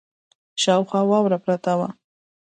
شاوخوا 0.61 1.01
واوره 1.09 1.37
پرته 1.45 1.73
وه. 1.79 1.89